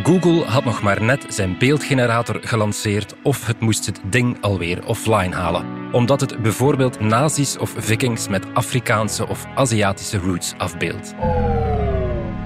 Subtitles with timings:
[0.00, 5.34] Google had nog maar net zijn beeldgenerator gelanceerd of het moest het ding alweer offline
[5.34, 5.64] halen.
[5.92, 11.14] Omdat het bijvoorbeeld nazi's of vikings met Afrikaanse of Aziatische roots afbeeldt.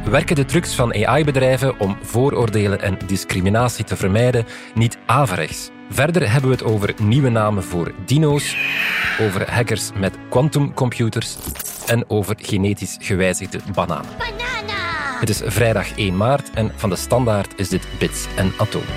[0.04, 5.70] Werken de trucs van AI-bedrijven om vooroordelen en discriminatie te vermijden niet averechts?
[5.90, 8.56] Verder hebben we het over nieuwe namen voor dino's,
[9.20, 11.36] over hackers met quantumcomputers
[11.86, 14.45] en over genetisch gewijzigde bananen.
[15.16, 18.94] Het is vrijdag 1 maart en van de standaard is dit Bits en Atomen.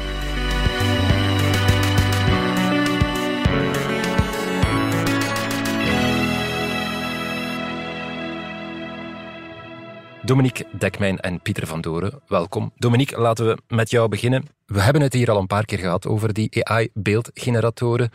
[10.21, 12.71] Dominique Dekmijn en Pieter van Doren, welkom.
[12.77, 14.43] Dominique, laten we met jou beginnen.
[14.65, 18.11] We hebben het hier al een paar keer gehad over die AI-beeldgeneratoren,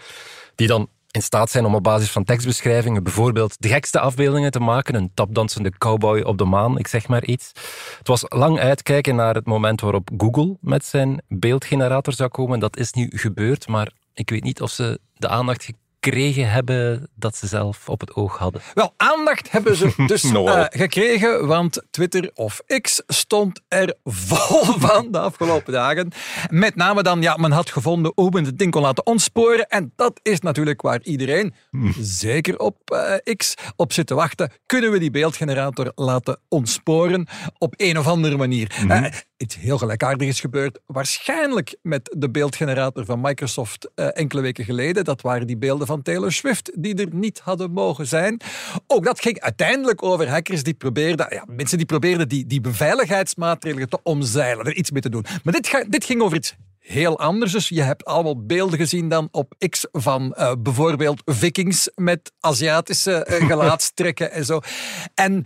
[0.54, 4.60] die dan in staat zijn om op basis van tekstbeschrijvingen bijvoorbeeld de gekste afbeeldingen te
[4.60, 4.94] maken.
[4.94, 7.52] Een tapdansende cowboy op de maan, ik zeg maar iets.
[7.98, 12.58] Het was lang uitkijken naar het moment waarop Google met zijn beeldgenerator zou komen.
[12.58, 15.72] Dat is nu gebeurd, maar ik weet niet of ze de aandacht
[16.04, 18.60] gekregen hebben dat ze zelf op het oog hadden.
[18.74, 25.12] Wel, aandacht hebben ze dus uh, gekregen, want Twitter of X stond er vol van
[25.12, 26.12] de afgelopen dagen.
[26.50, 29.68] Met name dan, ja, men had gevonden hoe men het ding kon laten ontsporen.
[29.68, 31.54] En dat is natuurlijk waar iedereen,
[32.00, 34.52] zeker op uh, X, op zit te wachten.
[34.66, 37.26] Kunnen we die beeldgenerator laten ontsporen
[37.58, 38.76] op een of andere manier?
[38.80, 39.04] Mm -hmm.
[39.04, 39.10] uh,
[39.44, 40.78] iets heel gelijkaardigs gebeurd.
[40.86, 45.04] Waarschijnlijk met de beeldgenerator van Microsoft enkele weken geleden.
[45.04, 48.40] Dat waren die beelden van Taylor Swift die er niet hadden mogen zijn.
[48.86, 53.88] Ook dat ging uiteindelijk over hackers die probeerden, ja, mensen die probeerden die, die beveiligheidsmaatregelen
[53.88, 55.24] te omzeilen, er iets mee te doen.
[55.42, 57.52] Maar dit, dit ging over iets heel anders.
[57.52, 63.26] Dus je hebt allemaal beelden gezien dan op X van uh, bijvoorbeeld vikings met Aziatische
[63.30, 64.60] uh, gelaatstrekken en zo.
[65.14, 65.44] En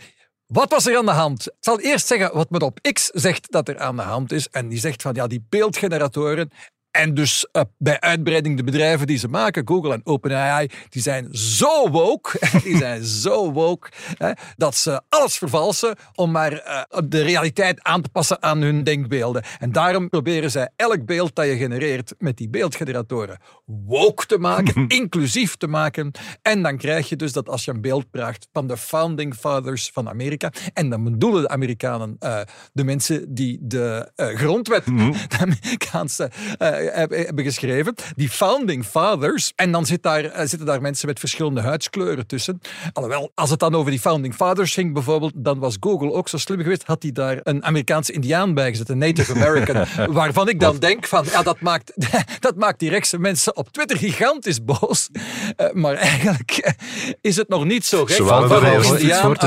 [0.49, 1.47] wat was er aan de hand?
[1.47, 4.49] Ik zal eerst zeggen wat men op X zegt dat er aan de hand is.
[4.49, 6.51] En die zegt van ja, die beeldgeneratoren
[6.91, 11.29] en dus uh, bij uitbreiding de bedrijven die ze maken, Google en OpenAI, die zijn
[11.31, 17.23] zo woke, die zijn zo woke, hè, dat ze alles vervalsen om maar uh, de
[17.23, 19.43] realiteit aan te passen aan hun denkbeelden.
[19.59, 24.87] En daarom proberen zij elk beeld dat je genereert met die beeldgeneratoren woke te maken,
[25.01, 26.11] inclusief te maken.
[26.43, 29.91] En dan krijg je dus dat als je een beeld vraagt van de founding fathers
[29.93, 32.41] van Amerika, en dan bedoelen de Amerikanen uh,
[32.73, 35.13] de mensen die de grondwet, -hmm.
[35.29, 36.31] de Amerikaanse
[36.79, 37.95] hebben geschreven.
[38.17, 39.53] Die founding fathers.
[39.57, 42.61] En dan zit daar, zitten daar mensen met verschillende huidskleuren tussen.
[42.93, 46.37] Alhoewel, als het dan over die founding fathers ging bijvoorbeeld, dan was Google ook zo
[46.37, 49.85] slim geweest, had hij daar een Amerikaanse indiaan bij gezet, een Native American,
[50.21, 51.93] waarvan ik dan denk van, ja, dat maakt,
[52.41, 55.09] dat maakt die rechtse mensen op Twitter gigantisch boos.
[55.57, 56.75] Uh, maar eigenlijk
[57.21, 58.07] is het nog niet zo.
[58.07, 58.61] Ze waren van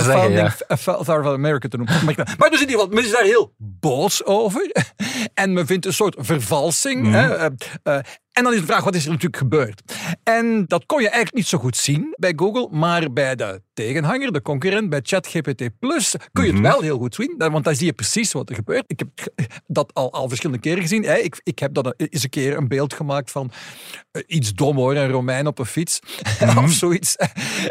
[0.02, 2.16] founding father van America te noemen.
[2.38, 4.72] Maar dus in ieder geval, men is daar heel boos over.
[5.34, 7.04] En men vindt een soort vervalsing.
[7.04, 7.16] Mm.
[7.22, 7.46] Hè, uh,
[7.84, 8.00] uh,
[8.32, 9.82] en dan is de vraag, wat is er natuurlijk gebeurd?
[10.24, 14.32] En dat kon je eigenlijk niet zo goed zien bij Google, maar bij de tegenhanger,
[14.32, 17.86] de concurrent, bij ChatGPT Plus, kun je het wel heel goed zien, want dan zie
[17.86, 18.84] je precies wat er gebeurt.
[18.88, 19.10] Ik heb
[19.68, 21.24] dat al, al verschillende keren gezien.
[21.24, 23.52] Ik, ik heb dan eens een keer een beeld gemaakt van
[24.28, 26.00] iets dom hoor, een Romein op een fiets
[26.64, 27.16] of zoiets.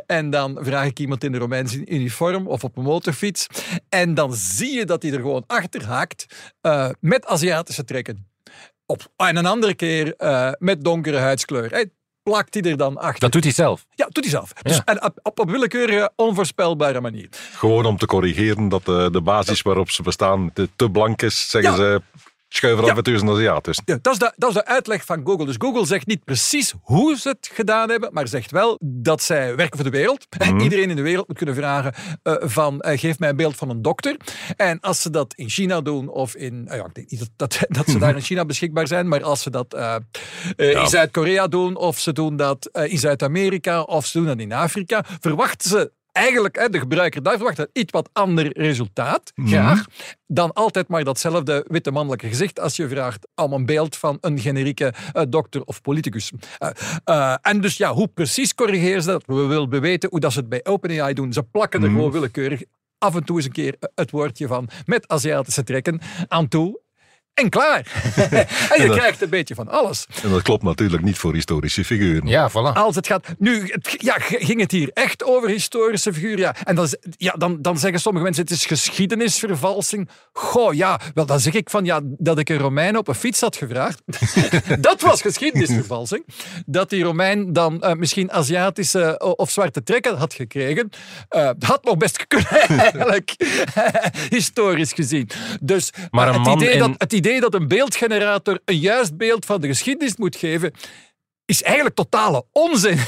[0.06, 3.47] En dan vraag ik iemand in de Romeinse uniform of op een motorfiets.
[3.89, 6.27] En dan zie je dat hij er gewoon achter haakt
[6.62, 8.29] uh, met Aziatische trekken.
[8.91, 11.71] Op, en een andere keer uh, met donkere huidskleur.
[11.71, 11.91] Hey,
[12.23, 13.21] plakt hij er dan achter.
[13.21, 13.87] Dat doet hij zelf?
[13.95, 14.53] Ja, doet hij zelf.
[14.53, 17.28] Dus, en op, op, op willekeurige, onvoorspelbare manier.
[17.55, 21.51] Gewoon om te corrigeren dat de, de basis waarop ze bestaan te, te blank is,
[21.51, 21.77] zeggen ja.
[21.77, 22.03] ze
[22.55, 23.03] schuiven af ja.
[23.03, 23.81] tussen Aziatisch.
[23.84, 25.47] Ja, dat, is de, dat is de uitleg van Google.
[25.47, 29.56] Dus Google zegt niet precies hoe ze het gedaan hebben, maar zegt wel dat zij
[29.56, 30.27] werken voor de wereld.
[30.50, 30.60] Mm.
[30.60, 33.71] Iedereen in de wereld moet kunnen vragen uh, van uh, geef mij een beeld van
[33.71, 34.16] een dokter.
[34.56, 36.66] En als ze dat in China doen of in...
[36.69, 39.22] Uh, ja, ik denk niet dat, dat, dat ze daar in China beschikbaar zijn, maar
[39.22, 40.00] als ze dat ja.
[40.56, 45.05] in Zuid-Korea doen of ze doen dat in Zuid-Amerika of ze doen dat in Afrika,
[45.21, 49.84] verwachten ze eigenlijk, hè, de gebruiker daar verwacht een iets wat ander resultaat, graag, mm.
[50.26, 54.39] dan altijd maar datzelfde witte mannelijke gezicht als je vraagt om een beeld van een
[54.39, 56.33] generieke uh, dokter of politicus.
[56.33, 56.68] Uh,
[57.04, 59.22] uh, en dus ja, hoe precies corrigeren ze dat?
[59.27, 61.33] We willen weten hoe dat ze het bij OpenAI doen.
[61.33, 61.97] Ze plakken er Mhm.
[61.97, 62.62] gewoon willekeurig
[62.98, 66.80] af en toe eens een keer het woordje van met Aziatische trekken aan toe.
[67.41, 67.87] En klaar.
[68.72, 70.07] en je dat- krijgt een beetje van alles.
[70.22, 72.27] En dat klopt natuurlijk niet voor historische figuren.
[72.27, 72.72] Ja, voilà.
[72.77, 73.27] Als het gaat.
[73.39, 76.39] Nu, het, ja, ging het hier echt over historische figuren?
[76.39, 76.54] Ja.
[76.65, 80.09] En dan, z- ja, dan, dan zeggen sommige mensen: het is geschiedenisvervalsing.
[80.33, 83.41] Goh, ja, wel, dan zeg ik van ja, dat ik een Romein op een fiets
[83.41, 84.03] had gevraagd.
[84.81, 86.25] dat was geschiedenisvervalsing.
[86.66, 90.91] Dat die Romein dan eh, misschien Aziatische o- of zwarte trekken had gekregen.
[91.28, 92.48] eh, had nog best kunnen,
[92.78, 93.34] eigenlijk,
[94.28, 95.28] historisch gezien.
[95.60, 98.78] Dus Maar eh, een het, man idee in- dat, het idee dat een beeldgenerator een
[98.78, 100.72] juist beeld van de geschiedenis moet geven,
[101.50, 102.98] is eigenlijk totale onzin.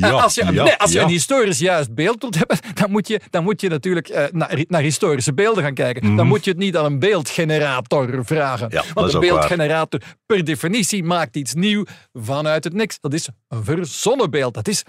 [0.00, 1.04] Ja, als je, ja, nee, als je ja.
[1.04, 4.64] een historisch juist beeld wilt hebben, dan moet je, dan moet je natuurlijk eh, naar,
[4.68, 6.16] naar historische beelden gaan kijken.
[6.16, 8.68] Dan moet je het niet aan een beeldgenerator vragen.
[8.68, 8.82] Mhm.
[8.94, 9.30] Want een waar.
[9.30, 12.98] beeldgenerator per definitie maakt iets nieuw vanuit het niks.
[13.00, 14.54] Dat is een verzonnen beeld.
[14.54, 14.84] Dat is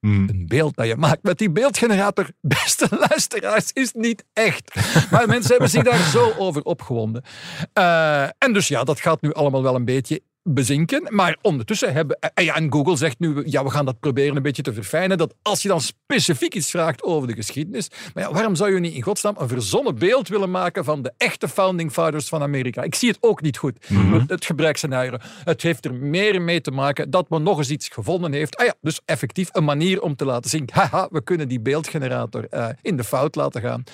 [0.00, 0.28] Mhm.
[0.28, 2.26] een beeld dat je maakt met die beeldgenerator.
[2.40, 4.74] Beste luisteraars, is niet echt.
[5.10, 7.24] Maar mensen hebben zich daar zo over opgewonden.
[7.72, 11.06] Eh, en dus ja, dat gaat nu allemaal wel een beetje bezinken.
[11.08, 12.18] Maar ondertussen hebben...
[12.34, 15.18] ja, en Google zegt nu, ja, we gaan dat proberen een beetje te verfijnen.
[15.18, 17.88] Dat als je dan specifiek iets vraagt over de geschiedenis...
[18.14, 21.12] Maar ja, waarom zou je niet in godsnaam een verzonnen beeld willen maken van de
[21.16, 22.82] echte founding fathers van Amerika?
[22.82, 25.16] Ik zie het ook niet goed, het, het gebruiksscenario.
[25.44, 28.56] Het heeft er meer mee te maken dat men nog eens iets gevonden heeft.
[28.56, 32.46] Ah ja, dus effectief een manier om te laten zien, haha, we kunnen die beeldgenerator
[32.48, 33.84] eh, in de fout laten gaan.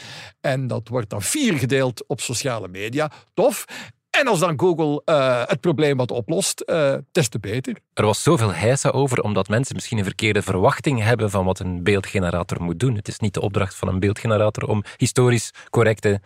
[0.41, 3.11] En dat wordt dan vier gedeeld op sociale media.
[3.35, 3.64] Tof.
[4.11, 7.77] En als dan Google eh, het probleem wat oplost, eh, des te beter.
[7.95, 11.83] Er was zoveel heisa over, omdat mensen misschien een verkeerde verwachting hebben van wat een
[11.83, 12.95] beeldgenerator moet doen.
[12.95, 16.21] Het is niet de opdracht van een beeldgenerator om historisch correcte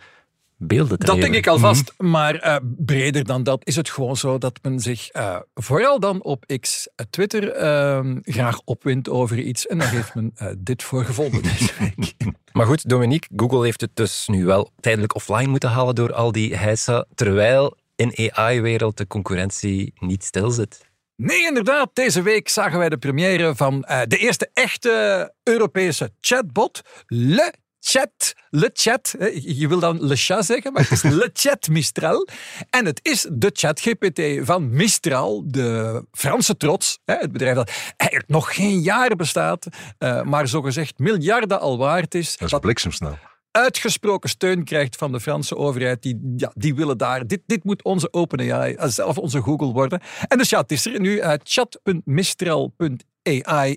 [0.65, 1.33] beelden te Dat leveren.
[1.33, 1.93] denk ik alvast.
[1.97, 6.23] Maar eh, breder dan dat is het gewoon zo dat men zich eh, vooral dan
[6.23, 9.67] op X, eh, Twitter, eh, graag opwindt over iets.
[9.67, 12.13] En daar heeft men eh, dit voor gevonden deze week.
[12.51, 16.31] Maar goed, Dominique, Google heeft het dus nu wel tijdelijk offline moeten halen door al
[16.31, 20.85] die heisa, terwijl in AI-wereld de concurrentie niet stil zit.
[21.15, 21.89] Nee, inderdaad.
[21.93, 27.53] Deze week zagen wij de première van eh, de eerste echte Europese chatbot, Le
[27.87, 28.33] Chat.
[28.49, 29.15] Le Chat.
[29.41, 32.27] Je wil dan Le Chat zeggen, maar het is Le Chat Mistral.
[32.69, 36.99] En het is de ChatGPT van Mistral, de Franse trots.
[37.05, 39.67] Het bedrijf dat eigenlijk nog geen jaar bestaat,
[39.97, 42.37] eh, maar zogezegd miljarden al waard is.
[42.37, 43.17] Dat is bliksemsnel.
[43.51, 46.01] uitgesproken steun krijgt van de Franse overheid.
[46.01, 47.27] Die, ja, die willen daar.
[47.27, 50.01] Dit, dit moet onze OpenAI, eh, zelf onze Google worden.
[50.27, 51.17] En dus ja, het is er nu.
[51.17, 52.97] eh, chat.mistral.ai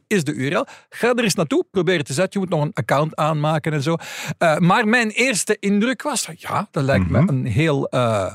[0.07, 0.67] is de URL.
[0.89, 2.33] Ga er eens naartoe, probeer het eens uit.
[2.33, 3.97] Je moet nog een account aanmaken en zo.
[4.39, 7.89] Eh, maar mijn eerste indruk was, ja, dat lijkt me een heel...
[7.89, 8.33] eh,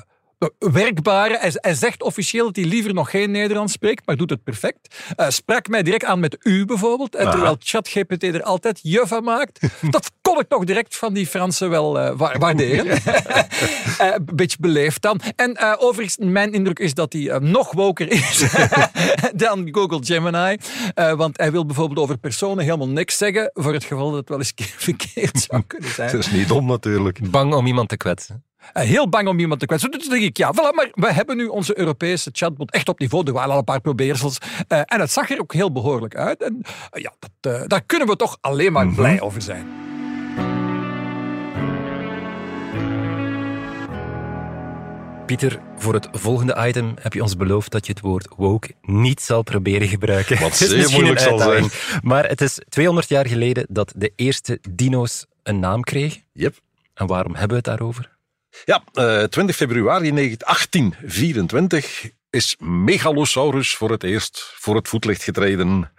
[0.60, 1.38] werkbare.
[1.40, 4.96] Hij, hij zegt officieel dat hij liever nog geen Nederlands spreekt, maar doet het perfect.
[5.16, 9.60] Eh, sprak mij direct aan met u bijvoorbeeld, terwijl ChatGPT er altijd je van maakt.
[9.90, 12.98] Dat kon ik toch direct van die Fransen wel eh, wa- waarderen.
[13.98, 15.20] Eh, Een beetje beleefd dan.
[15.36, 18.44] En eh, overigens, mijn indruk is dat hij nog woker is
[19.36, 20.58] dan Google Gemini.
[20.94, 24.30] Eh, want hij wil bijvoorbeeld over personen helemaal niks zeggen, voor het geval dat het
[24.30, 26.12] wel eens verkeerd zou kunnen zijn.
[26.12, 27.32] Dat is niet dom natuurlijk.
[27.32, 28.44] Bang om iemand te kwetsen.
[28.74, 29.92] Eh, heel bang om iemand te kwetsen.
[29.92, 33.26] Dus denk ik, ja, voilà, maar we hebben nu onze Europese chatbot echt op niveau.
[33.28, 34.38] Er waren al een paar probeersels.
[34.68, 36.42] Eh, en het zag er ook heel behoorlijk uit.
[36.42, 36.62] En
[36.92, 39.68] eh, ja, dat, eh, daar kunnen we toch alleen maar blij over zijn.
[45.26, 49.22] Pieter, voor het volgende item heb je ons beloofd dat je het woord woke niet
[49.22, 50.40] zal proberen gebruiken.
[50.40, 52.00] Wat zeer moeilijk zal uitdaging.
[52.02, 56.22] Maar het is 200 jaar geleden dat de eerste dino's een naam kregen.
[56.34, 56.56] Yep.
[56.94, 58.13] En waarom hebben we het daarover?
[58.66, 65.92] Ja, eh, 20 februari 1824 is Megalosaurus voor het eerst voor het voetlicht getreden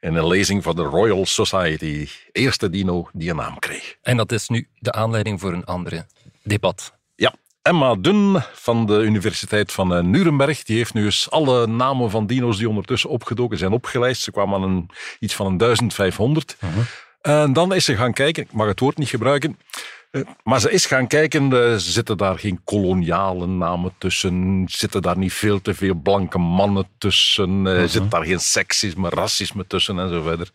[0.00, 2.08] in een lezing van de Royal Society.
[2.32, 3.96] Eerste dino die een naam kreeg.
[4.02, 6.06] En dat is nu de aanleiding voor een andere
[6.42, 6.92] debat.
[7.14, 12.10] Ja, Emma Dunn van de Universiteit van eh, Nuremberg, die heeft nu eens alle namen
[12.10, 14.22] van dino's die ondertussen opgedoken zijn opgelijst.
[14.22, 16.56] Ze kwamen aan een, iets van een 1500.
[17.20, 19.80] En dan is ze gaan kijken, ik mag het woord niet gebruiken, eh,
[20.42, 24.64] maar ze is gaan kijken, eh, zitten daar geen koloniale namen tussen?
[24.68, 27.66] Zitten daar niet veel te veel blanke mannen tussen?
[27.66, 30.50] Eh, Zit daar geen seksisme, racisme tussen en zo verder?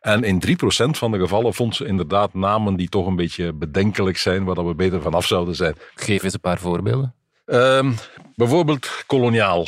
[0.00, 4.16] En in 3% van de gevallen vond ze inderdaad namen die toch een beetje bedenkelijk
[4.16, 5.74] zijn, waar we beter vanaf zouden zijn.
[5.94, 7.14] Geef eens een paar voorbeelden.
[7.46, 7.92] Ehm,
[8.34, 9.66] bijvoorbeeld koloniaal.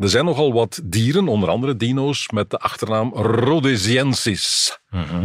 [0.00, 4.78] Er zijn nogal wat dieren, onder andere dino's, met de achternaam Rhodesiensis.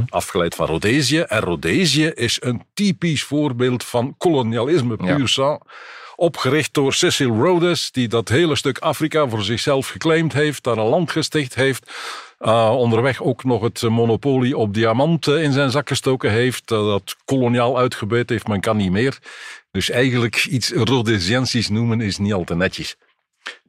[0.10, 1.20] Afgeleid van Rhodesië.
[1.20, 5.16] En Rhodesië is een typisch voorbeeld van kolonialisme, Ja.
[5.16, 5.62] puur sang.
[6.16, 10.86] Opgericht door Cecil Rhodes, die dat hele stuk Afrika voor zichzelf geclaimd heeft, daar een
[10.88, 11.92] land gesticht heeft.
[12.40, 16.72] Uh, onderweg ook nog het monopolie op diamanten in zijn zak gestoken heeft.
[16.72, 19.18] uh, dat koloniaal uitgebuit heeft, men kan niet meer.
[19.72, 22.96] Dus eigenlijk iets Rhodesiensis noemen is niet al te netjes.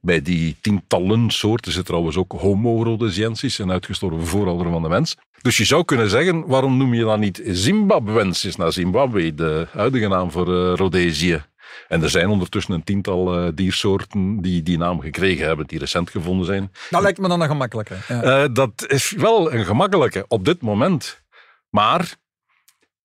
[0.01, 5.17] Bij die tientallen soorten zit trouwens ook Homo rhodesiensis, een uitgestorven voorouder van de mens.
[5.43, 10.09] Dus je zou kunnen zeggen, waarom noem je dan niet Zimbabwensis naar Zimbabwe, de huidige
[10.09, 11.45] naam voor uh, Rhodesië?
[11.89, 16.11] En er zijn ondertussen een tiental uh, diersoorten die die naam gekregen hebben, die recent
[16.11, 16.73] gevonden zijn.
[16.91, 17.97] Dat lijkt me dan een gemakkelijke.
[18.09, 18.43] Ja.
[18.43, 21.23] Uh, dat is wel een gemakkelijke op dit moment.
[21.71, 22.15] Maar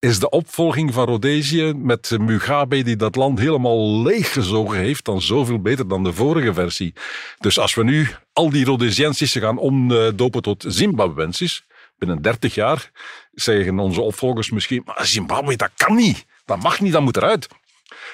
[0.08, 5.62] is de opvolging van Rhodesië met Mugabe die dat land helemaal leeggezogen heeft, dan zoveel
[5.62, 6.94] beter dan de vorige versie.
[7.40, 11.64] Dus als we nu al die Rhodesiensissen gaan omdopen tot Zimbabwensis,
[11.98, 12.92] binnen 30 jaar
[13.32, 16.26] zeggen onze opvolgers misschien, maar Zimbabwe, dat kan niet.
[16.46, 17.48] Dat mag niet, dat moet eruit.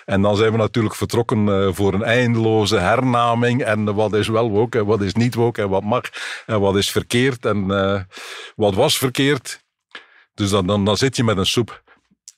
[0.05, 3.63] En dan zijn we natuurlijk vertrokken eh, voor een eindeloze hernaming.
[3.63, 6.03] En wat is wel woke en wat is niet woke en wat mag
[6.45, 8.01] en wat is verkeerd en uh,
[8.55, 9.61] wat was verkeerd.
[10.33, 11.82] Dus dan, dan zit je met een soep.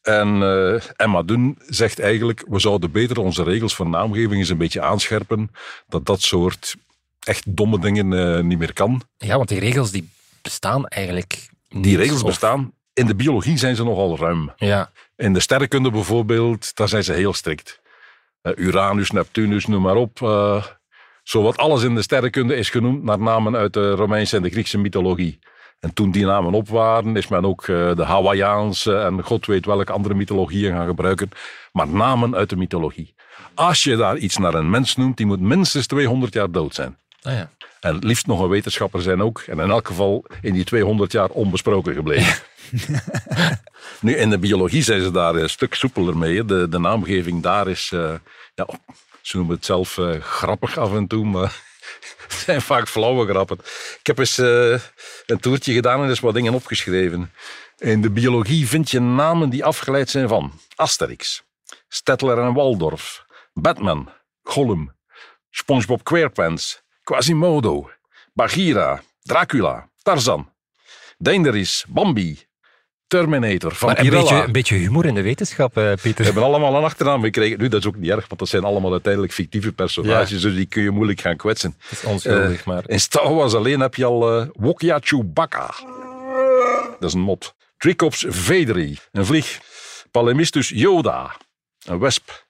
[0.01, 4.58] En uh, Emma Dun zegt eigenlijk, we zouden beter onze regels voor naamgeving eens een
[4.58, 5.51] beetje aanscherpen.
[5.88, 6.75] Dat dat soort
[7.20, 9.01] echt domme dingen uh, niet meer kan.
[9.18, 10.10] Ja, want die regels die
[10.42, 11.84] bestaan eigenlijk niet.
[11.84, 12.74] Die regels bestaan.
[12.94, 14.51] In de biologie zijn ze nogal ruim.
[14.56, 14.92] Ja.
[15.15, 17.80] In de sterrenkunde bijvoorbeeld, daar zijn ze heel strikt.
[18.44, 20.20] Uh, Uranus, Neptunus, noem maar op.
[20.22, 20.65] Uh,
[21.24, 24.77] zowat alles in de sterrenkunde is genoemd naar namen uit de Romeinse en de Griekse
[24.77, 25.39] mythologie.
[25.79, 29.65] En toen die namen op waren, is men ook uh, de Hawaiiaanse en god weet
[29.65, 31.29] welke andere mythologieën gaan gebruiken.
[31.72, 33.15] Maar namen uit de mythologie.
[33.53, 36.98] Als je daar iets naar een mens noemt, die moet minstens 200 jaar dood zijn.
[37.22, 37.50] Ah, ja.
[37.79, 39.39] En liefst nog een wetenschapper zijn ook.
[39.39, 42.44] En in elk geval in die 200 jaar onbesproken gebleven.
[44.01, 46.46] nu, in de biologie zijn ze daar een stuk soepeler mee.
[46.46, 48.13] De, de naamgeving daar is, uh,
[48.55, 48.67] ja,
[49.22, 51.62] ze noemen het zelf uh, grappig af en toe, maar
[52.27, 53.58] het zijn vaak flauwe grappen.
[54.00, 54.80] Ik heb eens uh,
[55.25, 57.32] een toertje gedaan en eens wat dingen opgeschreven.
[57.77, 61.44] In de biologie vind je namen die afgeleid zijn van Asterix,
[61.88, 64.10] Stettler en Waldorf, Batman,
[64.44, 64.96] Gollum,
[65.50, 67.92] SpongeBob SquarePants, Quasimodo,
[68.34, 70.54] Bagheera, Dracula, Tarzan,
[71.18, 72.48] Daenerys, Bambi,
[73.07, 76.15] Terminator, van maar een beetje, een beetje humor in de wetenschap, uh, Pieter.
[76.15, 77.59] We hebben allemaal een achternaam gekregen.
[77.59, 80.39] Nu, dat is ook niet erg, want dat zijn allemaal uiteindelijk fictieve personages, ja.
[80.39, 81.75] dus die kun je moeilijk gaan kwetsen.
[81.89, 82.83] Dat is onschuldig, uh, maar...
[82.88, 85.74] In Star Wars alleen heb je al uh, Chewbacca.
[87.00, 87.55] Dat is een mot.
[87.77, 89.59] Tricops Vederi, een vlieg.
[90.12, 91.35] Palemistus Yoda,
[91.85, 92.45] een wesp.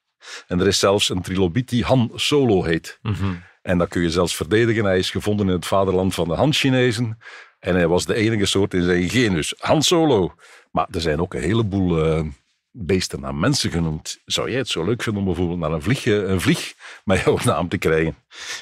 [0.47, 2.99] En er is zelfs een trilobit die Han Solo heet.
[3.01, 3.43] Mm -hmm.
[3.61, 4.85] En dat kun je zelfs verdedigen.
[4.85, 7.17] Hij is gevonden in het vaderland van de Han-Chinezen.
[7.65, 9.53] En hij was de enige soort in zijn genus.
[9.57, 10.35] Han Solo.
[10.71, 12.25] Maar er zijn ook een heleboel uh,
[12.71, 14.21] beesten naar mensen genoemd.
[14.25, 17.37] Zou jij het zo leuk vinden om bijvoorbeeld naar een vlieg, een vlieg met jouw
[17.43, 18.15] naam te krijgen?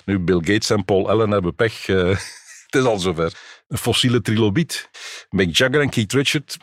[0.05, 1.88] Nu, Bill Gates en Paul Allen hebben pech.
[1.88, 2.07] Uh,
[2.65, 3.33] het is al zover.
[3.67, 4.89] Een fossiele trilobiet.
[5.29, 6.57] Mick Jagger en Keith Richard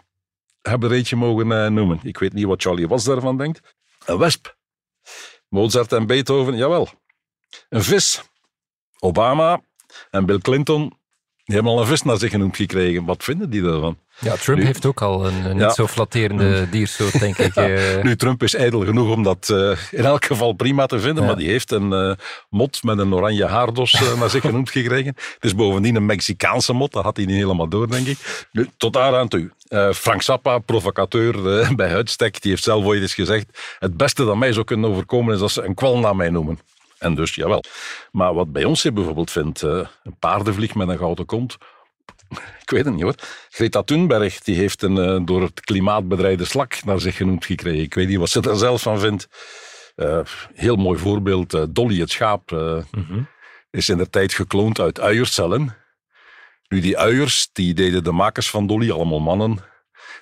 [0.62, 2.00] hebben er eentje mogen uh, noemen.
[2.02, 3.76] Ik weet niet wat Charlie Was daarvan denkt.
[4.04, 4.56] Een wesp.
[5.48, 6.88] Mozart en Beethoven, jawel.
[7.68, 8.22] Een vis.
[8.98, 9.62] Obama
[10.10, 10.98] en Bill Clinton
[11.50, 13.04] die hebben al een vis naar zich genoemd gekregen.
[13.04, 13.96] Wat vinden die daarvan?
[14.18, 15.66] Ja, Trump nu, heeft ook al een, een ja.
[15.66, 17.54] niet zo flatterende diersoort, denk ik.
[17.54, 18.02] Ja.
[18.02, 21.28] Nu, Trump is ijdel genoeg om dat uh, in elk geval prima te vinden, ja.
[21.28, 22.12] maar die heeft een uh,
[22.48, 25.14] mot met een oranje haardos uh, naar zich genoemd gekregen.
[25.16, 28.48] Het is bovendien een Mexicaanse mot, dat had hij niet helemaal door, denk ik.
[28.52, 29.50] Nu, tot daar aan toe.
[29.94, 31.34] Frank Zappa, provocateur
[31.76, 33.46] bij uitstek, die heeft zelf ooit eens gezegd,
[33.78, 36.58] het beste dat mij zou kunnen overkomen is als ze een kwal naar mij noemen.
[37.00, 37.64] En dus, jawel.
[38.12, 41.56] Maar wat bij ons bijvoorbeeld vindt, uh, een paardenvlieg met een gouden kont,
[42.62, 43.14] ik weet het niet hoor.
[43.50, 47.82] Greta Thunberg die heeft een uh, door het klimaat bedreigde slak naar zich genoemd gekregen.
[47.82, 49.28] Ik weet niet wat ze er zelf van vindt.
[49.96, 50.20] Uh,
[50.54, 53.28] heel mooi voorbeeld, Dolly het schaap mm -hmm.
[53.70, 55.76] is in de tijd gekloond uit uiercellen.
[56.68, 59.58] Nu die uiers, die deden de makers van Dolly, allemaal mannen,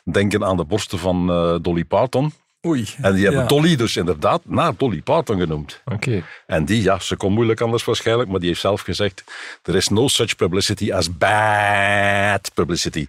[0.04, 1.26] denken aan de borsten van
[1.62, 2.32] Dolly Parton.
[2.68, 2.88] Oei.
[3.02, 3.46] En die hebben ja.
[3.46, 5.80] Dolly dus inderdaad naar Dolly Parton genoemd.
[5.84, 5.94] Oké.
[5.94, 6.25] Okay.
[6.46, 9.25] En die, ja, ze kon moeilijk anders waarschijnlijk, maar die heeft zelf gezegd:
[9.62, 13.06] There is no such publicity as bad publicity.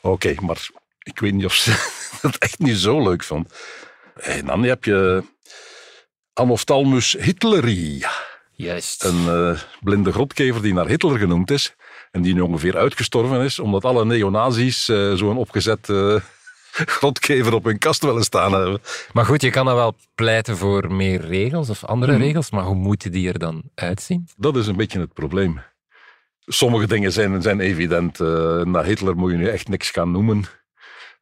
[0.00, 0.68] Oké, okay, maar
[1.02, 1.70] ik weet niet of ze
[2.22, 3.52] dat echt niet zo leuk vond.
[4.14, 5.22] En dan heb je
[6.32, 8.04] Anophthalmus hitleri.
[8.52, 9.04] Juist.
[9.04, 11.74] Een uh, blinde grotkever die naar Hitler genoemd is.
[12.10, 15.88] En die nu ongeveer uitgestorven is, omdat alle neonazis uh, zo'n opgezet.
[15.88, 16.20] Uh,
[16.84, 18.80] grotkever op hun kast willen staan hebben.
[19.12, 22.22] Maar goed, je kan dan wel pleiten voor meer regels of andere hmm.
[22.22, 24.28] regels, maar hoe moeten die er dan uitzien?
[24.36, 25.60] Dat is een beetje het probleem.
[26.46, 28.20] Sommige dingen zijn, zijn evident.
[28.20, 30.44] Uh, naar Hitler moet je nu echt niks gaan noemen.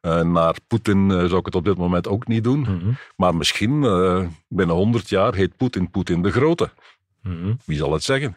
[0.02, 2.58] Uh, naar Poetin uh, zou ik het op dit moment ook niet doen.
[2.58, 2.96] Mm -hmm.
[3.16, 3.80] Maar misschien
[4.48, 6.70] binnen 100 jaar heet Poetin Poetin de Grote.
[7.22, 7.58] Mm -hmm.
[7.64, 8.36] Wie zal het zeggen?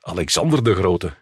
[0.00, 1.12] Alexander de Grote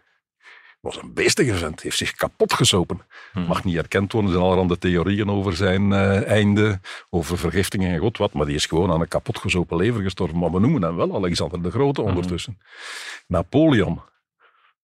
[0.79, 3.01] was een beestige vent, heeft zich kapot gesopen.
[3.31, 3.45] Hmm.
[3.45, 6.79] Mag niet erkend worden, er zijn allerhande theorieën over zijn uh, einde,
[7.09, 10.37] over vergiftingen en god wat, maar die is gewoon aan een kapotgezopen lever gestorven.
[10.37, 12.57] Maar we noemen hem wel Alexander de Grote ondertussen.
[12.57, 13.25] Hmm.
[13.27, 14.01] Napoleon,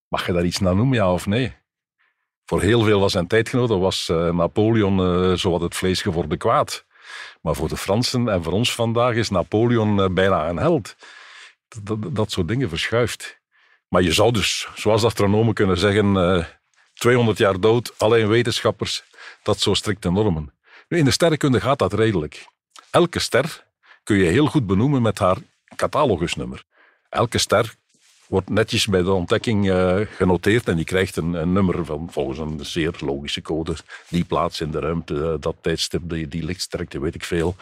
[0.08, 1.54] mag je daar iets naar noemen, ja of nee?
[2.46, 6.86] Voor heel veel van zijn tijdgenoten was uh, Napoleon uh, zowat het vlees geworden kwaad.
[7.42, 10.96] Maar voor de Fransen en voor ons vandaag is Napoleon bijna een held.
[11.68, 13.42] Dat, dat, dat soort dingen verschuift.
[13.94, 16.46] Maar je zou dus, zoals astronomen kunnen zeggen, uh,
[16.94, 19.04] 200 jaar dood, alleen wetenschappers,
[19.44, 20.54] dat zo strikte normen.
[20.88, 22.46] In de sterrenkunde gaat dat redelijk.
[22.92, 23.66] Elke ster
[24.04, 25.38] kun je heel goed benoemen met haar
[25.76, 26.64] catalogusnummer.
[27.10, 27.76] Elke ster
[28.28, 32.40] wordt netjes bij de ontdekking uh, genoteerd en die krijgt een, een, nummer van volgens
[32.40, 33.76] een zeer logische code.
[34.10, 37.56] Die plaats in de ruimte, uh, dat tijdstip, die, die lichtsterkte, weet ik veel.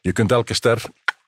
[0.00, 0.82] Je kunt elke ster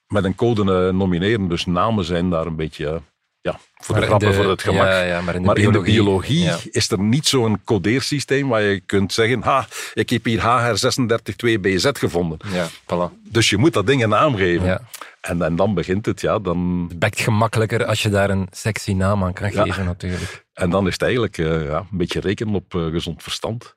[0.09, 3.03] met een code nomineren, dus namen zijn daar een beetje
[3.47, 4.87] ja, voor de grappen, voor het gemak.
[4.87, 8.49] Ja, ja, maar in de maar biologie, in de biologie is er niet zo'n codeersysteem
[8.49, 12.39] waar je kunt zeggen, ha, ik heb hier HR362BZ gevonden.
[12.53, 13.13] Ja, voilà.
[13.23, 14.87] Dus je moet dat ding een naam geven.
[15.21, 16.39] En, en, dan begint het, ja.
[16.39, 16.87] Dan...
[16.89, 20.45] Het bekt gemakkelijker als je daar een sexy naam aan kan geven, natuurlijk.
[20.55, 23.77] En dan is het eigenlijk uh, ja, een beetje rekenen op uh, gezond verstand.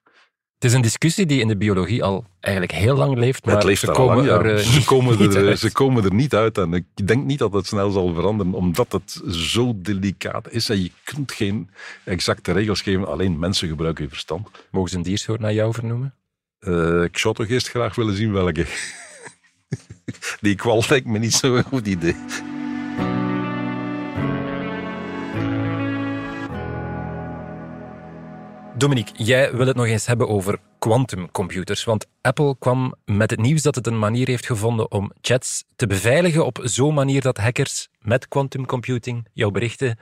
[0.59, 3.79] Het is een discussie die in de biologie al eigenlijk heel lang leeft, maar leeft
[3.79, 5.59] ze, komen lang, er, uh, ze, komen er, uit.
[5.59, 6.57] ze komen er niet uit.
[6.57, 10.69] En ik denk niet dat het snel zal veranderen, omdat het zo delicaat is.
[10.69, 11.69] En je kunt geen
[12.03, 14.47] exacte regels geven, alleen mensen gebruiken je verstand.
[14.71, 16.13] Mogen ze een diersoort naar jou vernoemen?
[16.59, 18.65] Uh, ik zou toch eerst graag willen zien welke.
[20.41, 22.15] Die kwal lijkt me niet zo'n goed idee.
[28.79, 31.83] Dominique, jij wil het nog eens hebben over quantumcomputers.
[31.83, 35.87] Want Apple kwam met het nieuws dat het een manier heeft gevonden om chats te
[35.87, 39.99] beveiligen op zo'n manier dat hackers met quantumcomputing jouw berichten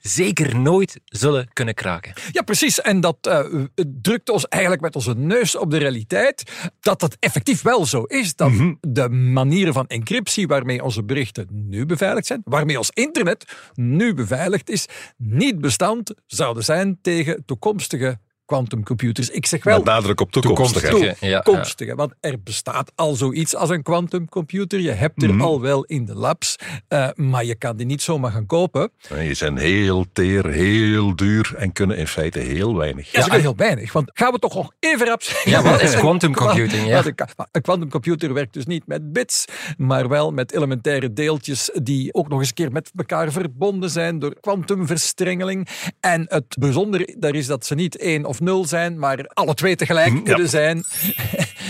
[0.00, 2.12] zeker nooit zullen kunnen kraken.
[2.32, 2.80] Ja, precies.
[2.80, 7.62] En dat uh, drukt ons eigenlijk met onze neus op de realiteit dat het effectief
[7.62, 8.34] wel zo is.
[8.36, 8.78] Dat mm-hmm.
[8.80, 14.70] de manieren van encryptie waarmee onze berichten nu beveiligd zijn, waarmee ons internet nu beveiligd
[14.70, 18.18] is, niet bestand zouden zijn tegen toekomstige
[18.54, 19.30] quantumcomputers.
[19.30, 19.76] Ik zeg wel...
[19.76, 20.88] Met nadruk op toekomstige.
[20.88, 24.80] Toekomstige, toekomstige, want er bestaat al zoiets als een quantumcomputer.
[24.80, 25.40] Je hebt er Mhm.
[25.40, 26.56] al wel in de labs,
[26.88, 28.90] uh, maar je kan die niet zomaar gaan kopen.
[29.10, 33.12] Nee, die zijn heel teer, heel duur en kunnen in feite heel weinig.
[33.12, 33.92] Ja, ze kunnen heel weinig.
[33.92, 35.50] Want gaan we toch nog even rap zeggen.
[35.50, 36.86] Ja, wat is quantum computing?
[36.86, 37.04] Ja.
[37.52, 39.44] Een quantumcomputer werkt dus niet met bits,
[39.76, 44.18] maar wel met elementaire deeltjes die ook nog eens een keer met elkaar verbonden zijn
[44.18, 45.68] door kwantumverstrengeling.
[46.00, 49.76] En het bijzondere daar is dat ze niet één of nul zijn, maar alle twee
[49.76, 50.20] tegelijk Ja.
[50.22, 50.84] kunnen zijn.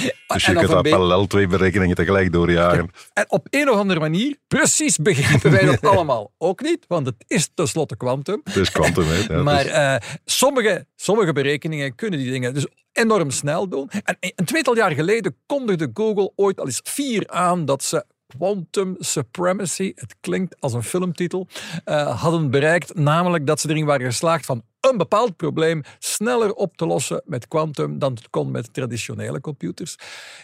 [0.35, 2.91] Dus je kunt daar parallel twee berekeningen tegelijk doorjagen.
[3.13, 7.25] En op een of andere manier, precies begrijpen wij dat allemaal ook niet, want het
[7.27, 8.41] is tenslotte kwantum.
[8.45, 9.35] Het is kwantum, hè.
[9.35, 13.91] Ja, maar eh, sommige, sommige berekeningen kunnen die dingen dus enorm snel doen.
[14.05, 18.05] En een tweetal jaar geleden kondigde Google ooit al eens vier aan dat ze
[18.37, 21.49] Quantum Supremacy, het klinkt als een filmtitel,
[21.85, 22.95] eh, hadden bereikt.
[22.95, 27.49] Namelijk dat ze erin waren geslaagd van een bepaald probleem sneller op te lossen met
[27.49, 29.97] quantum dan het kon met traditionele computers.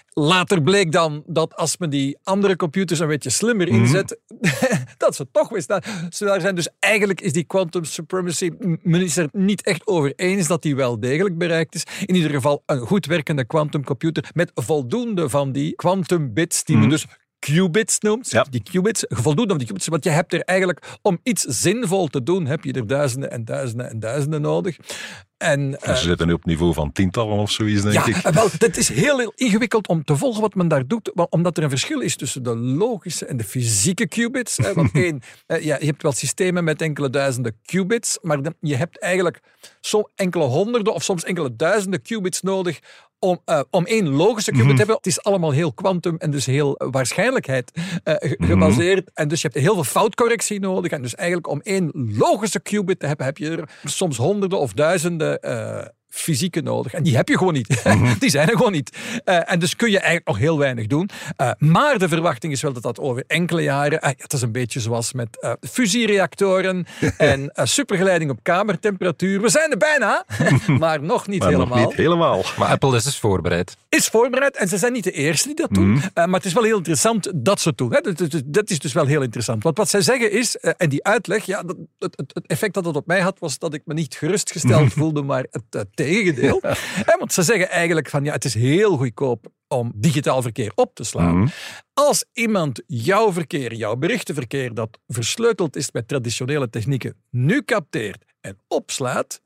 [0.09, 4.19] Later bleek dan dat als men die andere computers een beetje slimmer inzet,
[4.99, 6.55] dat ze toch weer sneller zijn.
[6.55, 8.51] Dus eigenlijk is die quantum supremacy,
[8.83, 11.85] men is er niet echt over eens dat die wel degelijk bereikt is.
[12.05, 16.89] In ieder geval een goed werkende quantumcomputer met voldoende van die quantum bits, die men
[16.89, 17.07] dus
[17.39, 18.31] qubits noemt.
[18.31, 18.47] Ja.
[18.51, 22.23] Die qubits, voldoende van die qubits, want je hebt er eigenlijk, om iets zinvol te
[22.23, 24.77] doen, heb je er duizenden en duizenden en duizenden nodig.
[25.37, 28.17] En, eh, Ze zitten nu op niveau van tientallen of zoiets, denk ja, ik.
[28.17, 31.57] eh, wel, het is heel, heel ingewikkeld om te volgen wat men daar doet, omdat
[31.57, 34.57] er een verschil is tussen de logische en de fysieke qubits.
[34.57, 38.55] Hè, want één, eh, ja, je hebt wel systemen met enkele duizenden qubits, maar dan-
[38.61, 39.41] je hebt eigenlijk
[39.81, 42.79] zo enkele honderden of soms enkele duizenden qubits nodig
[43.19, 44.97] om, eh, om één logische qubit te hebben.
[44.97, 47.71] Het is allemaal heel kwantum en dus heel waarschijnlijkheid
[48.05, 49.11] eh, ge- gebaseerd.
[49.15, 50.93] En dus je hebt heel veel foutcorrectie nodig.
[50.93, 54.73] En dus eigenlijk om één logische qubit te hebben, heb je er soms honderden of
[54.73, 56.93] duizenden eh, fysieke nodig.
[56.95, 57.83] En die heb je gewoon niet.
[58.19, 58.97] die zijn er gewoon niet.
[59.25, 61.09] Eh, en dus kun je eigenlijk nog heel weinig doen.
[61.37, 64.01] Eh, maar de verwachting is wel dat dat over enkele jaren...
[64.01, 66.87] eh, het is een beetje zoals met fusiereactoren
[67.19, 69.41] en supergeleiding op kamertemperatuur.
[69.41, 70.25] We zijn er bijna,
[70.79, 72.43] maar nog niet Maar helemaal nog niet helemaal.
[72.59, 73.77] Maar Apple is dus voorbereid.
[73.89, 75.91] is voorbereid en ze zijn niet de eerste die dat doen.
[75.91, 76.07] Mhm.
[76.15, 77.93] Maar het is wel heel interessant dat ze het doen.
[77.95, 78.01] Hè.
[78.01, 79.63] Dat, dat- dat is dus wel heel interessant.
[79.63, 82.97] Want wat zij zeggen is, en die uitleg, ja, dat, het, het, effect dat het
[82.97, 86.61] op mij had, was dat ik me niet gerustgesteld voelde, maar het tegendeel.
[87.19, 91.05] Want ze zeggen eigenlijk van, ja, het is heel goedkoop om digitaal verkeer op te
[91.05, 91.39] slaan.
[91.39, 91.49] Mhm.
[91.93, 98.59] Als iemand jouw verkeer, jouw berichtenverkeer, dat versleuteld is met traditionele technieken, nu capteert en
[98.69, 99.41] opslaat,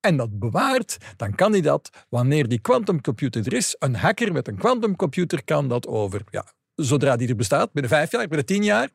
[0.00, 4.48] en dat bewaart, dan kan hij dat, wanneer die quantumcomputer er is, een hacker met
[4.48, 6.44] een quantumcomputer kan dat over, ja,
[6.74, 8.88] zodra die er bestaat, binnen vijf jaar, binnen tien jaar,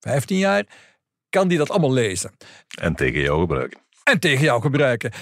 [0.00, 0.64] vijftien jaar,
[1.28, 2.30] kan die dat allemaal lezen
[2.80, 3.80] En tegen jou gebruiken.
[4.04, 5.12] en tegen jou gebruiken.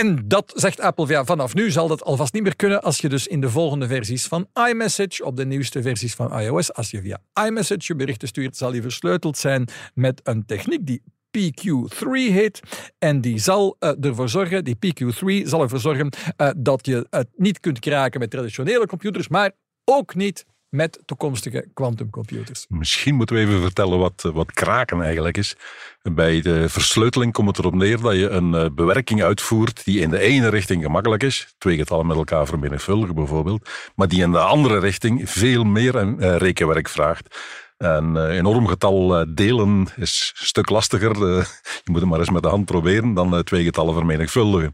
[0.00, 3.08] En dat zegt Apple, ja, vanaf nu zal dat alvast niet meer kunnen als je
[3.08, 7.00] dus in de volgende versies van iMessage, op de nieuwste versies van iOS, als je
[7.00, 11.02] via iMessage je berichten stuurt, zal die versleuteld zijn met een techniek die
[11.38, 12.60] PQ3 heet.
[12.98, 16.10] En die zal ervoor zorgen, die PQ3 zal ervoor zorgen
[16.56, 19.52] dat je het niet kunt kraken met traditionele computers, maar
[19.84, 22.66] ook niet met toekomstige quantumcomputers.
[22.68, 25.56] Misschien moeten we even vertellen wat, wat kraken eigenlijk is.
[26.02, 30.10] Bij de versleuteling komt het erop neer dat je een eh, bewerking uitvoert die in
[30.10, 34.38] de ene richting gemakkelijk is, twee getallen met elkaar vermenigvuldigen bijvoorbeeld, maar die in de
[34.38, 37.38] andere richting veel meer uh, rekenwerk vraagt.
[37.76, 41.18] Een enorm getal delen is een stuk lastiger.
[41.84, 44.70] je moet het maar eens met de hand proberen dan twee getallen vermenigvuldigen.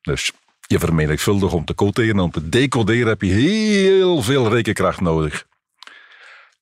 [0.00, 0.32] Dus
[0.68, 2.18] je vermenigvuldigt om te coderen.
[2.18, 5.46] Om te decoderen heb je heel veel rekenkracht nodig.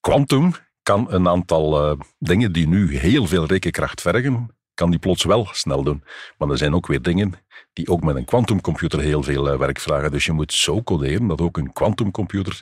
[0.00, 5.24] Quantum kan een aantal uh, dingen die nu heel veel rekenkracht vergen, kan die plots
[5.24, 6.04] wel snel doen.
[6.38, 7.34] Maar er zijn ook weer dingen
[7.72, 10.10] die ook met een quantumcomputer heel veel uh, werk vragen.
[10.10, 12.60] Dus je moet zo coderen dat ook een quantumcomputer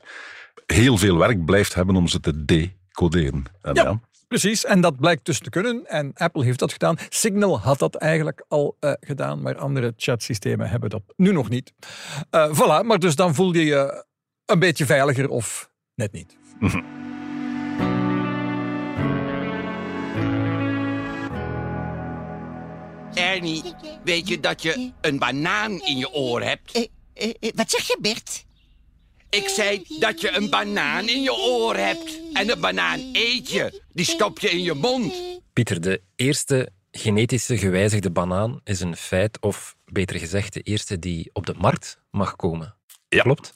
[0.66, 3.44] heel veel werk blijft hebben om ze te decoderen.
[3.62, 3.83] En ja.
[3.83, 4.00] ja
[4.40, 5.87] Precies, en dat blijkt dus te kunnen.
[5.87, 6.97] En Apple heeft dat gedaan.
[7.09, 11.73] Signal had dat eigenlijk al uh, gedaan, maar andere chatsystemen hebben dat nu nog niet.
[12.31, 14.05] Uh, voilà, maar dus dan voel je je
[14.47, 16.37] een beetje veiliger of net niet.
[23.14, 23.62] Ernie,
[24.05, 26.77] weet je dat je een banaan in je oor hebt?
[26.77, 28.44] Uh, wat zeg je, Bert?
[29.35, 32.20] Ik zei dat je een banaan in je oor hebt.
[32.33, 33.83] En een banaan eet je.
[33.92, 35.14] Die stop je in je mond.
[35.53, 41.31] Pieter, de eerste genetische gewijzigde banaan is een feit, of beter gezegd, de eerste die
[41.33, 42.75] op de markt mag komen.
[43.09, 43.23] Ja.
[43.23, 43.55] Klopt?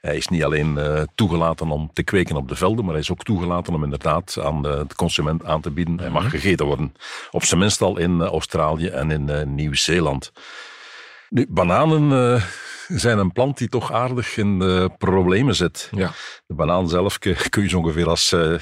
[0.00, 3.10] Hij is niet alleen uh, toegelaten om te kweken op de velden, maar hij is
[3.10, 6.00] ook toegelaten om inderdaad aan de, de consument aan te bieden.
[6.00, 6.30] Hij mag mhm.
[6.30, 6.94] gegeten worden.
[7.30, 10.32] Op zijn minst al in uh, Australië en in uh, Nieuw-Zeeland.
[11.32, 12.42] Nu, bananen
[12.88, 15.88] zijn een plant die toch aardig in de problemen zit.
[15.94, 16.10] Ja.
[16.46, 18.58] De banaan zelf kun je zo ongeveer als uh,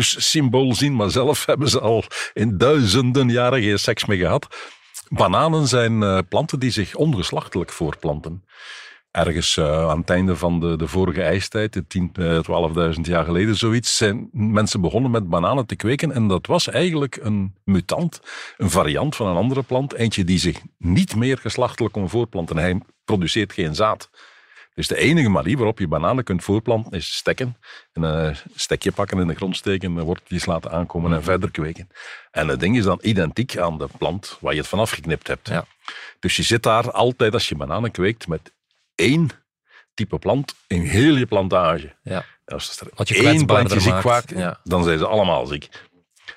[0.00, 4.46] symbool zien, maar zelf hebben ze al in duizenden jaren geen seks meer gehad.
[5.08, 8.44] Bananen zijn uh, planten die zich ongeslachtelijk voorplanten.
[9.16, 12.12] Ergens uh, aan het einde van de, de vorige ijstijd, de 10,
[12.94, 16.12] 12.000 jaar geleden zoiets, zijn mensen begonnen met bananen te kweken.
[16.12, 18.20] En dat was eigenlijk een mutant,
[18.56, 19.94] een variant van een andere plant.
[19.94, 22.56] Eentje die zich niet meer geslachtelijk kon voorplanten.
[22.56, 24.10] Hij produceert geen zaad.
[24.74, 27.56] Dus de enige manier waarop je bananen kunt voorplanten is stekken.
[27.92, 31.26] Een stekje pakken in de grond steken, worteltjes laten aankomen en mhm.
[31.26, 31.88] verder kweken.
[32.30, 35.48] En het ding is dan identiek aan de plant waar je het vanaf geknipt hebt.
[35.48, 35.64] Ja.
[36.20, 38.54] Dus je zit daar altijd, als je bananen kweekt, met
[38.96, 39.30] één
[39.94, 41.94] type plant in heel je plantage.
[42.02, 42.24] Ja.
[42.44, 45.68] Als er Wat je één plantje ziek maakt, dan zijn ze allemaal ziek.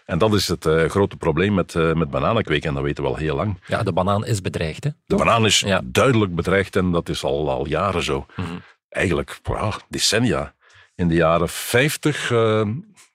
[0.05, 3.09] En dat is het uh, grote probleem met, uh, met bananenkweken, en dat weten we
[3.09, 3.59] al heel lang.
[3.67, 4.83] Ja, de banaan is bedreigd.
[4.83, 4.89] Hè?
[5.05, 8.25] De banaan is duidelijk bedreigd en dat is al, al jaren zo.
[8.35, 8.61] Mm -hmm.
[8.89, 10.53] Eigenlijk wow, decennia.
[10.95, 12.67] In de jaren 50, uh, eh,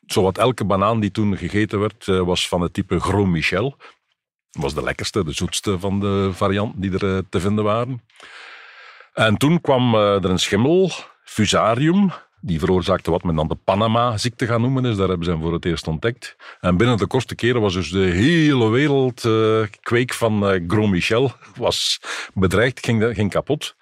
[0.07, 3.77] zowat elke banaan die toen gegeten werd, was van het type Gros Michel.
[4.51, 8.03] Dat was de lekkerste, de zoetste van de varianten die er te vinden waren.
[9.15, 10.91] En toen kwam er een schimmel,
[11.25, 14.97] Fusarium, die veroorzaakte wat men dan de Panama-ziekte gaan noemen is.
[14.97, 16.37] Daar hebben ze hem voor het eerst ontdekt.
[16.61, 19.65] En binnen de kortste keren was dus de hele wereld uh,
[20.07, 22.01] van uh, Gros Michel was
[22.35, 23.77] bedreigd, ging, ging kapot.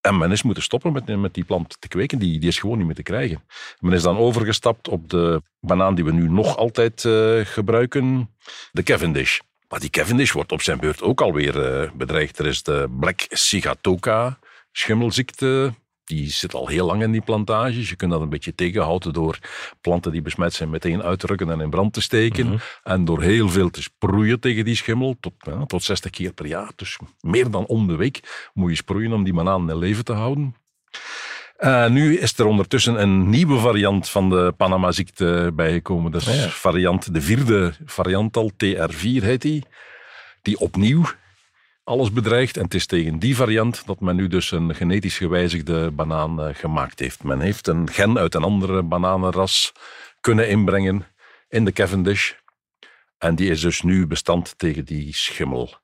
[0.00, 2.18] En men is moeten stoppen met, met die plant te kweken.
[2.18, 3.44] Die, die is gewoon niet meer te krijgen.
[3.78, 7.08] Men is dan overgestapt op de banaan die we nu nog altijd
[7.42, 8.34] gebruiken,
[8.72, 9.38] de Cavendish.
[9.68, 12.38] Maar die Cavendish wordt op zijn beurt ook alweer bedreigd.
[12.38, 14.38] Er is de Black Sigatoka
[14.72, 15.74] schimmelziekte
[16.10, 17.88] die zit al heel lang in die plantages.
[17.88, 19.38] Je kunt dat een beetje tegenhouden door
[19.80, 22.46] planten die besmet zijn meteen uit te rukken en in brand te steken.
[22.46, 22.56] Mhm.
[22.82, 26.46] En door heel veel te sproeien tegen die schimmel, tot, ja, tot 60 keer per
[26.46, 26.70] jaar.
[26.76, 30.12] Dus meer dan om de week moet je sproeien om die bananen in leven te
[30.12, 30.54] houden.
[31.58, 36.12] Uh, nu is er ondertussen een nieuwe variant van de Panama-ziekte bijgekomen.
[36.12, 39.64] Dat is variant, de vierde variant al, TR4 heet die.
[40.42, 41.04] Die opnieuw
[41.84, 42.56] alles bedreigt.
[42.56, 46.54] En het is tegen die variant dat men nu dus een genetisch gewijzigde banaan uh,
[46.54, 47.22] gemaakt heeft.
[47.22, 49.72] Men heeft een gen uit een andere bananenras
[50.20, 51.06] kunnen inbrengen
[51.48, 52.32] in de Cavendish.
[53.18, 55.74] En die is dus nu bestand tegen die schimmel.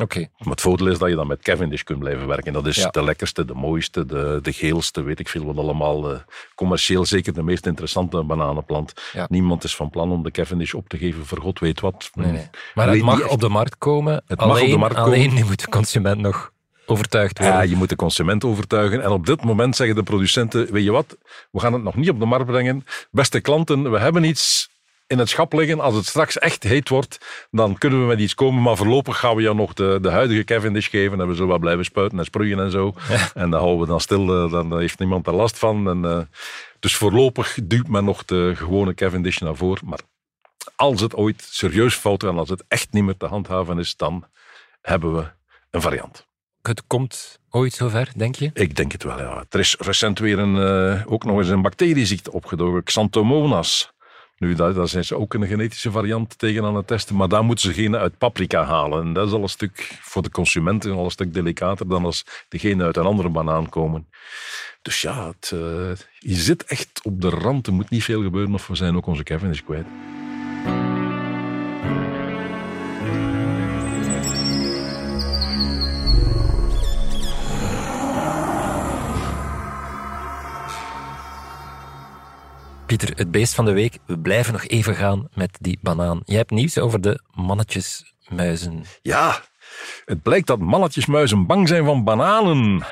[0.00, 0.18] Oké.
[0.38, 2.52] Maar het voordeel is dat je dan met Cavendish kunt blijven werken.
[2.52, 6.12] Dat is de lekkerste, de mooiste, de, de geelste, weet ik veel wat allemaal.
[6.12, 6.18] Uh,
[6.54, 8.92] commercieel zeker de meest interessante bananenplant.
[9.28, 12.10] Niemand is van plan om de Cavendish op te geven voor god weet wat.
[12.14, 12.48] Nee, nee.
[12.74, 14.22] Maar het mag op de markt komen.
[14.26, 15.46] Het alleen, mag op de markt alleen komen.
[15.46, 16.52] moet de consument nog
[16.86, 17.56] overtuigd worden.
[17.56, 19.02] Ja, je moet de consument overtuigen.
[19.02, 21.16] En op dit moment zeggen de producenten, weet je wat,
[21.50, 22.84] we gaan het nog niet op de markt brengen.
[23.10, 24.70] Beste klanten, we hebben iets
[25.12, 25.80] in het schap liggen.
[25.80, 28.62] Als het straks echt heet wordt, dan kunnen we met iets komen.
[28.62, 31.20] Maar voorlopig gaan we jou nog de, de huidige Cavendish geven.
[31.20, 32.94] En we zullen wel blijven spuiten en sproeien en zo.
[33.34, 34.44] En dan houden we dan stil.
[34.44, 35.88] Eh, dan heeft niemand er last van.
[35.88, 36.20] En, uh,
[36.78, 39.88] dus voorlopig duwt men nog de gewone Cavendish naar voren.
[39.88, 40.00] Maar
[40.76, 44.24] als het ooit serieus fout en als het echt niet meer te handhaven is, dan
[44.80, 45.30] hebben we
[45.70, 46.26] een variant.
[46.62, 48.50] Het komt ooit zover, denk je?
[48.54, 49.44] Ik denk het wel, ja.
[49.50, 53.92] Er is recent weer een, uh, ook nog eens een bacterieziekte opgedoken, Xanthomonas.
[54.38, 57.64] Nu, daar, zijn ze ook een genetische variant tegen aan het testen, maar daar moeten
[57.64, 59.02] ze geen uit paprika halen.
[59.02, 62.24] En dat is al een stuk, voor de consumenten al een stuk delicater dan als
[62.48, 64.08] degene uit een andere banaan komen.
[64.82, 65.60] Dus ja, het, uh,
[66.18, 67.66] je zit echt op de rand.
[67.66, 69.86] Er moet niet veel gebeuren of we zijn ook onze is kwijt.
[82.98, 83.98] Pieter, het beest van de week.
[84.06, 86.22] We blijven nog even gaan met die banaan.
[86.24, 88.84] Je hebt nieuws over de mannetjesmuizen.
[89.02, 89.40] Ja,
[90.04, 92.82] het blijkt dat mannetjesmuizen bang zijn van bananen.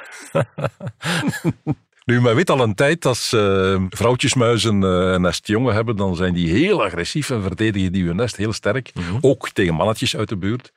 [2.05, 6.35] Nu, men weet al een tijd als uh, vrouwtjesmuizen uh, een nestjongen hebben, dan zijn
[6.35, 8.91] die heel agressief en verdedigen die hun nest heel sterk.
[8.95, 9.19] Mhm.
[9.21, 10.73] Ook tegen mannetjes uit de buurt.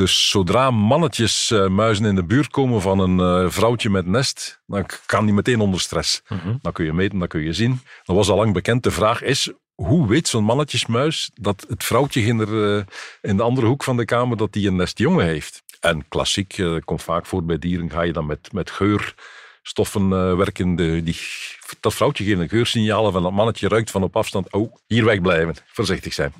[0.00, 4.60] Dus zodra mannetjes uh, muizen in de buurt komen van een uh, vrouwtje met nest,
[4.66, 6.22] dan kan die meteen onder stress.
[6.28, 7.80] Mm Dan kun je meten, dan kun je zien.
[8.04, 8.82] Dat was al lang bekend.
[8.82, 13.42] De vraag is, hoe weet zo'n mannetjesmuis dat het vrouwtje in de, uh, in de
[13.42, 15.62] andere hoek van de kamer dat die een nestjongen heeft?
[15.80, 20.76] En klassiek, dat komt vaak voor bij dieren, ga je dan met, met geurstoffen werken.
[20.76, 21.16] De, die,
[21.80, 24.52] dat vrouwtje geeft een geursignalen van dat mannetje ruikt van op afstand.
[24.52, 25.54] Oh, hier wegblijven.
[25.66, 26.32] Voorzichtig zijn.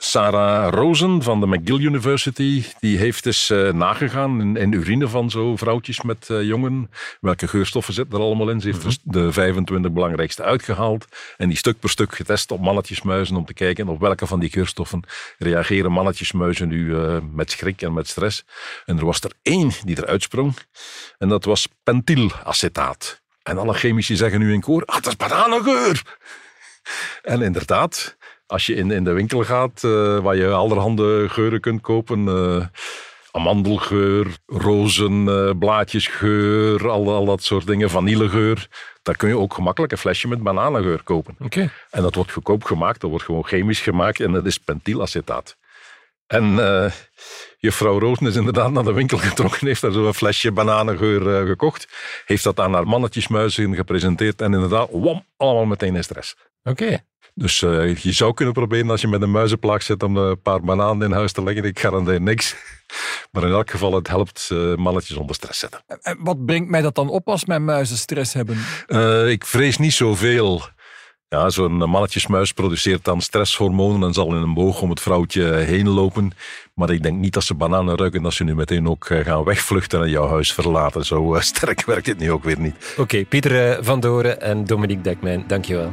[0.00, 5.30] Sarah Rosen van de McGill University, die heeft eens uh, nagegaan in, in, urine van
[5.30, 6.90] zo vrouwtjes met uh, jongen.
[7.20, 8.60] Welke geurstoffen zitten er allemaal in?
[8.60, 11.06] Ze heeft mm de 25 belangrijkste uitgehaald
[11.36, 14.50] en die stuk per stuk getest op mannetjesmuizen om te kijken op welke van die
[14.50, 15.02] geurstoffen
[15.38, 18.44] reageren mannetjesmuizen nu uh, met schrik en met stress.
[18.84, 20.56] En er was er één die eruit sprong
[21.18, 23.22] en dat was pentylacetaat.
[23.42, 26.02] En alle chemici zeggen nu in koor, ah, dat is bananengeur!
[27.22, 28.16] En inderdaad,
[28.48, 32.24] als je in, in de winkel gaat, uh, waar je allerhande geuren kunt kopen.
[32.24, 32.66] Uh,
[33.30, 38.68] amandelgeur, rozenblaadjesgeur, uh, al, al dat soort dingen, vanillegeur.
[39.02, 41.36] Daar kun je ook gemakkelijk een flesje met bananengeur kopen.
[41.38, 41.70] Okay.
[41.90, 45.56] En dat wordt goedkoop gemaakt, dat wordt gewoon chemisch gemaakt en dat is pentylacetaat.
[46.26, 46.90] En uh,
[47.58, 51.88] juffrouw Rozen is inderdaad naar de winkel getrokken, heeft daar zo'n flesje bananengeur uh, gekocht,
[52.24, 56.36] heeft dat aan haar mannetjesmuizen gepresenteerd en inderdaad, wam, allemaal meteen in stress.
[56.62, 57.04] Oké.
[57.38, 60.60] Dus uh, je zou kunnen proberen als je met een muizenplaag zit om een paar
[60.60, 61.64] bananen in huis te leggen.
[61.64, 62.54] Ik garandeer niks.
[63.32, 65.80] Maar in elk geval, het helpt uh, mannetjes onder stress zetten.
[66.02, 68.58] En wat brengt mij dat dan op als mijn muizen stress hebben?
[68.86, 70.62] Uh, ik vrees niet zoveel.
[71.28, 75.88] Ja, zo'n mannetjesmuis produceert dan stresshormonen en zal in een boog om het vrouwtje heen
[75.88, 76.32] lopen.
[76.74, 80.02] Maar ik denk niet dat ze bananen ruiken als ze nu meteen ook gaan wegvluchten
[80.02, 81.04] en jouw huis verlaten.
[81.04, 82.74] Zo sterk werkt het nu ook weer niet.
[82.90, 85.92] Oké, okay, Pieter van Doren en Dominique Dekmijn, dankjewel.